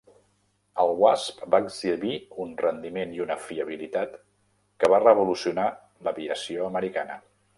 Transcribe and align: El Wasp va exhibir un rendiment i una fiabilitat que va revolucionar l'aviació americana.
El 0.83 0.93
Wasp 1.01 1.43
va 1.55 1.59
exhibir 1.65 2.13
un 2.45 2.55
rendiment 2.63 3.13
i 3.17 3.21
una 3.27 3.37
fiabilitat 3.43 4.17
que 4.83 4.91
va 4.95 5.03
revolucionar 5.05 5.67
l'aviació 6.09 6.67
americana. 6.75 7.21